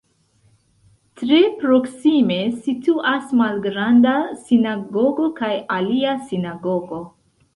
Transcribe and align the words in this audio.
Tre 1.19 1.41
proksime 1.57 2.37
situas 2.67 3.29
Malgranda 3.41 4.15
Sinagogo 4.47 5.29
kaj 5.43 5.53
alia 5.79 6.19
sinagogo. 6.31 7.03